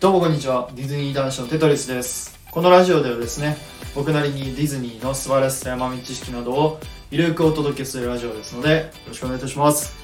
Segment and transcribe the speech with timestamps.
[0.00, 0.70] どうもこんにちは。
[0.76, 2.38] ディズニー男子のテトリスです。
[2.52, 3.56] このラジオではですね
[3.96, 9.96] 僕なりにディズニーの素晴らしさや豆知識などをゆるくお届けするラジオですのでよろしくお願いいたします。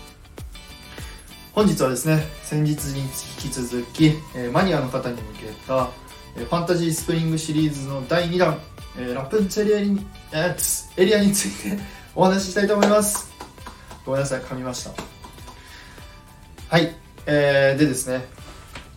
[1.52, 3.08] 本日はですね先日に引
[3.38, 5.88] き続き、えマニアの方に向けた、
[6.36, 8.58] えファンタジースプリングシリーズの第2弾、
[8.98, 10.04] えラプンツェルエリに
[10.96, 11.78] エリアについて
[12.16, 13.30] お話ししたいと思います。
[14.04, 14.90] ごめんなさい噛みました。
[16.68, 18.33] はい、えーでですね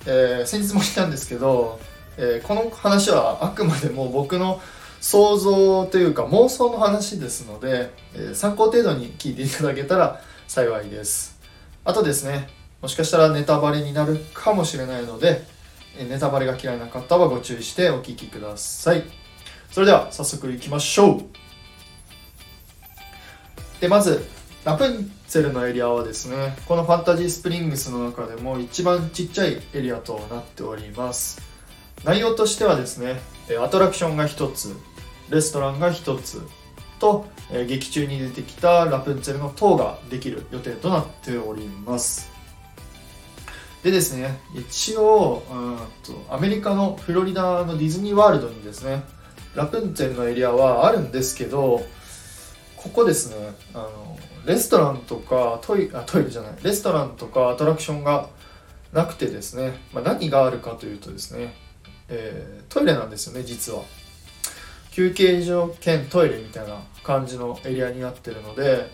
[0.08, 1.80] えー先日も言ったんですけど、
[2.18, 4.62] えーこの話はあくまでも僕の
[5.02, 11.38] 想像というか妄想の話ですので、えー参考程度に聞いていただけたら幸いです。
[11.84, 12.50] あとですね
[12.82, 15.44] もしかしたらネタバレになるかもしれないので
[16.10, 19.04] ネタバレが嫌いな方はご注意してお聞きください。
[19.72, 21.22] それでは早速いきましょう。
[23.82, 24.26] でまず
[24.68, 31.42] ラプンツェルのエリアはですねこのファンタジースプリングスの中でも一番ちっちゃいエリアとなっております。
[32.04, 33.22] 内容としてはですね
[33.64, 34.76] アトラクションが1つ
[35.30, 36.42] レストランが1つ
[37.00, 42.30] と劇中に出てきたラプンツェルの塔ができる予定となっております。
[43.84, 49.02] でですね一応うんとアメリカのフロリダのディズニーワールドにですね
[49.56, 51.86] ラプンツェルのエリアはあるんですけど
[52.88, 53.36] ここですね。
[53.74, 56.52] あのレストランとかトイあトイレじゃない。
[56.64, 58.30] レストランとかアトラクションが
[58.94, 61.54] なくてですね、まあ、何があるかというとですね、
[62.10, 63.84] えートイレなんですよね実は。
[64.92, 68.90] 休憩所兼トイレみたいな感じのエリアになってるので、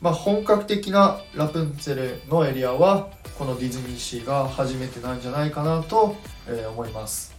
[0.00, 6.16] まあ、本格的なラプンツェルのエリアはこのディズニーシーが初めてなんじゃないかなと、
[6.48, 7.36] え思います。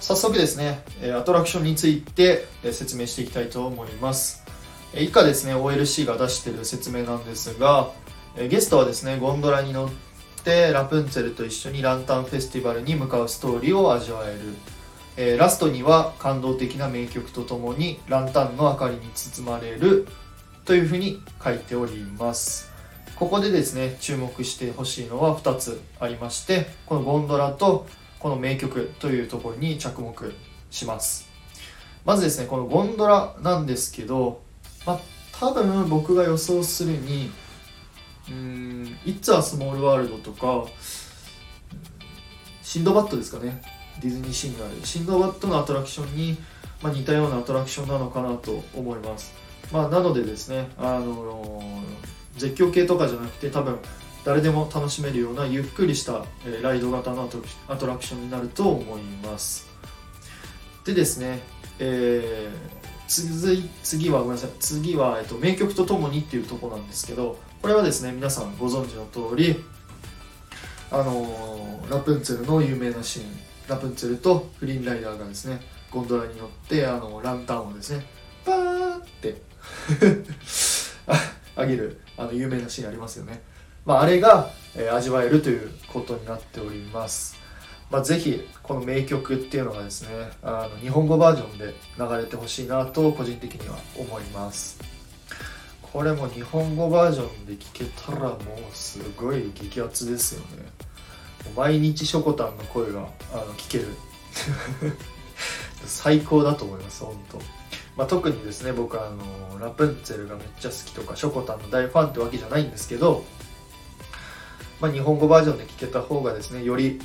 [0.00, 0.82] 早速ですね
[1.14, 4.42] アトラクションについて説明していきたいと思います。
[4.94, 7.90] 以下ですね OLC が出している説明なんですが
[8.36, 9.90] ゲストはですねゴンドラに乗っ
[10.44, 14.40] てラプンツェルと一緒にランタンフェスティバルに向かうストーリーを味わえる。
[15.16, 20.06] えラストには感動的な名曲とともにランタンの明かりに包まれる
[20.64, 22.70] というふうに書いております。
[23.16, 27.86] ここでですね注目してほしいのは2つありましてこのゴンドラと
[28.18, 30.32] この名曲というところに着目
[30.70, 31.28] します。
[32.06, 34.40] まずですねこのゴンドラなんですけど、
[34.86, 35.00] まあ、
[35.32, 37.30] 多分僕が予想するに
[38.28, 40.66] うーん「It's a Small World」とか
[42.62, 43.62] シンドバッドですかね。
[44.00, 44.86] ディズニーシーにある。
[44.86, 46.38] シンドバッドのアトラクションに、
[46.82, 49.34] まあ、似たようなアトラクションなのかなと思います、
[49.72, 51.62] まあ、なのでですねあの
[52.36, 53.78] 絶叫系とかじゃなくて多分
[54.24, 56.24] 誰でも楽しめるようなゆっくりした、
[56.62, 59.66] ライド型のアトラクシアトラクションになると思います。
[60.84, 61.42] でですね、
[61.78, 62.79] えー
[63.10, 64.50] 続い次はごめんなさい。
[64.60, 69.56] 次は、えっと、名曲とともにっていうところなんですけどこれはですね皆さんご存知の通り
[70.92, 73.50] あのラプンツェルの有名なシーン。
[73.70, 75.60] ラプンツェルとフリーンライダーがですね
[75.92, 78.04] ゴンドラに乗ってあのランタンをですね
[78.44, 79.40] パーって
[81.06, 81.14] あ
[81.54, 83.42] あげるあの有名なシーンありますよね、
[83.86, 87.36] まあ、あれが、えー味わえるということになっております、
[87.90, 94.80] まあ、ぜひこの名曲っていうのがですねあの日本語バージョンで流れてほしいなと個人的には思います。
[95.92, 98.38] これも日本語バージョンで聴けたらもう
[98.72, 100.64] すごい激アツですよね。
[101.56, 103.88] 毎日しょこたんの声があの聞ける。
[105.84, 107.38] 最高だと思います本当。
[107.96, 113.24] まあ、特にですね僕はあのラプンツェルがめっちゃ好きとかショコタンの大ファンってわけじゃないんですけど、
[114.80, 117.00] まあ、日本語バージョンで聞けた方がですねより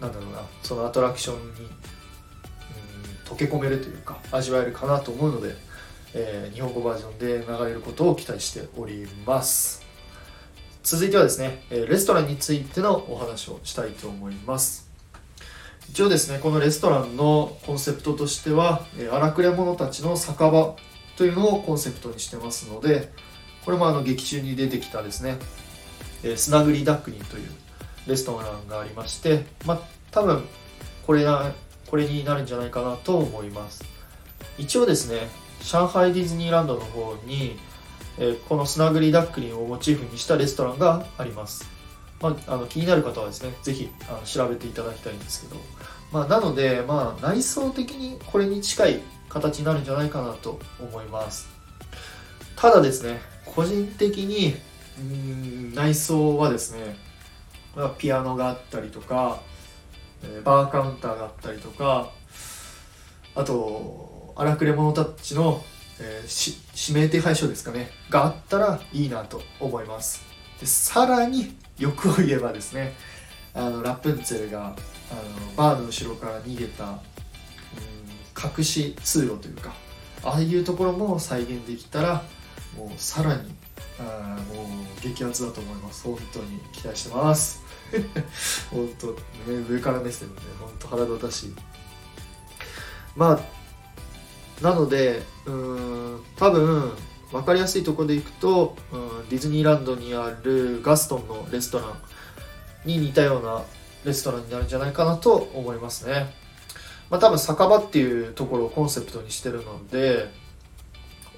[0.00, 1.66] なんだろうなそのアトラクションに、うん、
[3.24, 5.54] 溶け込めるというか味わえるかなと思うので、
[6.14, 9.84] えー日本語バージョンで流れることを期待しております。
[10.82, 14.84] 続いてはですねえレストランについてのお話をしたいと思います。
[15.88, 20.74] 一応ですねこのレストランのコンセプトとしては荒くれ者たちの酒場
[21.16, 23.12] というのをコンセプトにしてますので
[23.64, 25.36] これもあの劇中に出てきたですね
[26.22, 27.48] えースナグリダックニという
[28.06, 29.80] レストランがありましてまあ
[30.10, 30.44] 多分
[31.06, 31.52] これな
[31.88, 33.84] これになるんじゃないかなと思います。
[34.58, 35.28] 一応ですね
[35.62, 37.58] 上海ディズニーランドの方に、
[38.18, 41.70] えこのスナグリダックリンをモチーフにしたレストランがあります。
[42.20, 45.56] まあ、あの気になる方はですねぜひあの調べていただきたいんですけど、
[46.12, 51.48] まあ、なので、まあ、内装的にこれに近い形になるんじゃないかなと思います。
[52.56, 54.54] ただですね個人的に
[54.98, 56.96] うん内装はですね、
[57.98, 59.40] ピアノがあったりとか
[60.24, 62.10] えバーカウンターがあったりとか
[63.34, 65.62] あと荒くれ者たちの、
[66.00, 70.24] えー指名手配書ですかねがあったらいいなと思います。
[70.60, 72.94] でさらに欲を言えばですね
[73.54, 74.76] あのラプンツェルがあの
[75.56, 76.98] バーの後ろから逃げた、うん、
[78.58, 79.72] 隠し通路というか
[80.24, 82.24] ああいうところも再現できたら
[82.76, 83.54] もうさらに
[83.98, 84.66] あもう
[85.02, 86.04] 激アツだと思います。
[86.04, 87.62] 本当に期待してます。
[88.70, 89.06] 本当、
[89.50, 91.54] ね、上から目線で本当腹立たしい。
[93.16, 96.92] まあなのでうん多分
[97.30, 103.62] 分かりやすいところでいくと、うん、ディズニーランドにあるガストンのレストランに似たような
[104.04, 106.32] レストランになるんじゃないかなと思いますね。
[107.10, 110.30] まあ多分酒場っていうところをコンセプトにしてるので、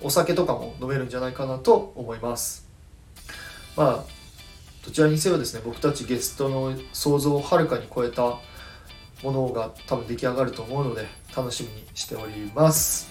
[0.02, 2.68] お酒とかも飲めるんじゃないかなと思います。
[3.76, 4.16] まあ、
[4.84, 8.38] どちらにせよですね、僕たちゲストの想像をはるかに超えた
[9.22, 11.06] ものが多分出来上がると思うので、
[11.36, 13.08] 楽しみにしております。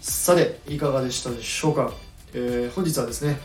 [0.00, 1.92] さて、いかがでしたでしょうか、
[2.32, 3.40] えー、本日はですね、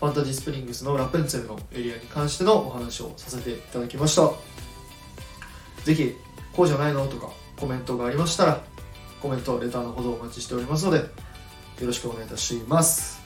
[0.00, 4.30] ファンタジースプリングスのラプンツェルのエリアに関してのお話をさせていただきました。
[5.84, 6.14] ぜひ、
[6.52, 7.06] こうじゃないの？
[7.08, 8.62] とかコメントがありましたら、
[9.20, 11.04] コメント、レターのほどお待ちしておりますので、
[11.80, 13.20] よろしくお願いいたします。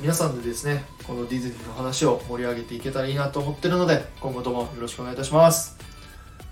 [0.00, 5.76] 皆さんでですね、このディズニーの話を盛り上げていけたらいいなと思ってるので、今後ともよろしくお願いいたします。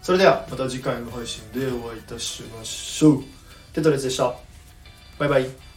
[0.03, 3.25] それではまた次回の配信でお会いいたしましょう。
[3.73, 4.35] テトレスでした。
[5.19, 5.68] バイバイ。